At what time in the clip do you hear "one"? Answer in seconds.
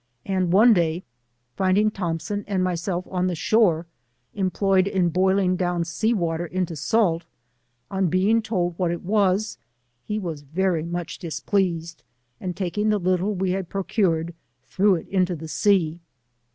0.51-0.73